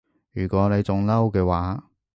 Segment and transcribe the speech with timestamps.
[0.31, 1.91] 如果你仲嬲嘅話